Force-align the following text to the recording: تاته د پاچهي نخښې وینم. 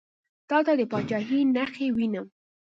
تاته 0.49 0.73
د 0.79 0.81
پاچهي 0.91 1.39
نخښې 1.55 1.87
وینم. 1.97 2.27